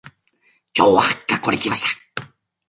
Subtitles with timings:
[0.75, 2.27] 今日は、学校に行きました。